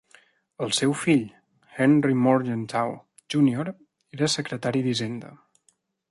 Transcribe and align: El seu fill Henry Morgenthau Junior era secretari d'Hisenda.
El 0.67 0.71
seu 0.75 0.93
fill 1.01 1.19
Henry 1.83 2.15
Morgenthau 2.21 2.95
Junior 3.33 3.69
era 4.17 4.31
secretari 4.37 4.83
d'Hisenda. 4.87 5.35